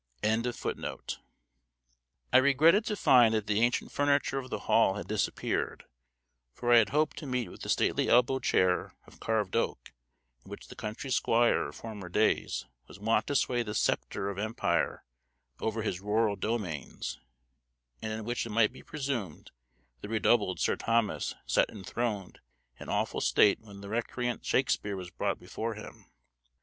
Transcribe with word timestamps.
I 0.23 0.39
regretted 2.39 2.85
to 2.85 2.95
find 2.95 3.35
that 3.35 3.45
the 3.45 3.61
ancient 3.61 3.91
furniture 3.91 4.39
of 4.39 4.49
the 4.49 4.61
hall 4.61 4.95
had 4.95 5.07
disappeared; 5.07 5.83
for 6.55 6.73
I 6.73 6.77
had 6.79 6.89
hoped 6.89 7.17
to 7.17 7.27
meet 7.27 7.49
with 7.49 7.61
the 7.61 7.69
stately 7.69 8.09
elbow 8.09 8.39
chair 8.39 8.95
of 9.05 9.19
carved 9.19 9.55
oak 9.55 9.93
in 10.43 10.49
which 10.49 10.69
the 10.69 10.75
country 10.75 11.11
squire 11.11 11.67
of 11.67 11.75
former 11.75 12.09
days 12.09 12.65
was 12.87 12.97
wont 12.99 13.27
to 13.27 13.35
sway 13.35 13.61
the 13.61 13.75
sceptre 13.75 14.27
of 14.31 14.39
empire 14.39 15.05
over 15.59 15.83
his 15.83 16.01
rural 16.01 16.35
domains, 16.35 17.19
and 18.01 18.11
in 18.11 18.23
which 18.25 18.47
it 18.47 18.51
might 18.51 18.73
be 18.73 18.81
presumed 18.81 19.51
the 19.99 20.09
redoubled 20.09 20.59
Sir 20.59 20.77
Thomas 20.77 21.35
sat 21.45 21.69
enthroned 21.69 22.39
in 22.79 22.89
awful 22.89 23.21
state 23.21 23.59
when 23.61 23.81
the 23.81 23.89
recreant 23.89 24.43
Shakespeare 24.43 24.97
was 24.97 25.11
brought 25.11 25.39
before 25.39 25.75
him. 25.75 26.09